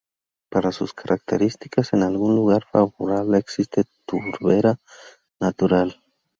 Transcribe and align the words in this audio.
Por 0.49 0.73
sus 0.73 0.95
características, 0.95 1.93
en 1.93 2.01
algún 2.01 2.33
lugar 2.33 2.65
favorable 2.71 3.37
existe 3.37 3.83
turbera 4.07 4.79
natural. 5.39 6.01